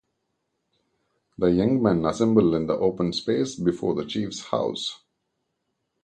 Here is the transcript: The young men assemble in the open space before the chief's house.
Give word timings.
The 1.37 1.51
young 1.51 1.79
men 1.83 2.05
assemble 2.07 2.55
in 2.55 2.65
the 2.65 2.73
open 2.73 3.13
space 3.13 3.53
before 3.55 3.93
the 3.93 4.03
chief's 4.03 4.45
house. 4.45 4.99